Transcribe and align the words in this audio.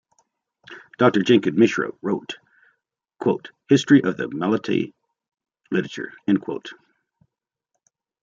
Doctor 0.97 1.19
Jaikant 1.19 1.55
Mishra 1.55 1.91
wrote 2.01 2.33
"History 3.69 4.01
of 4.03 4.15
Maithili 4.15 4.93
literature". 5.69 6.13